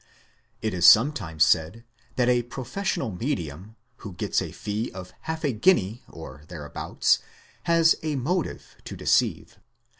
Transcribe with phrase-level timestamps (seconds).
[0.63, 1.83] It is sometimes said
[2.15, 7.19] that a professional medium, who gets a fee of half a guinea or thereabouts,
[7.65, 9.59] has a motive to deceive.